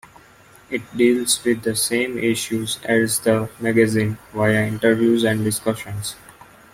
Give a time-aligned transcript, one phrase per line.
[0.71, 6.15] It deals with the same issues as the magazine, via interviews and discussions.